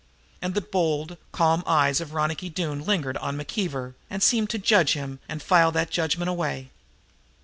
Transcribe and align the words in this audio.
And 0.41 0.55
the 0.55 0.61
bold, 0.61 1.15
calm 1.31 1.61
eyes 1.67 2.01
of 2.01 2.15
Ronicky 2.15 2.49
Doone 2.49 2.83
lingered 2.83 3.17
on 3.17 3.37
McKeever 3.37 3.93
and 4.09 4.23
seemed 4.23 4.49
to 4.49 4.57
judge 4.57 4.93
him 4.93 5.19
and 5.29 5.43
file 5.43 5.71
that 5.73 5.91
judgment 5.91 6.27
away. 6.27 6.71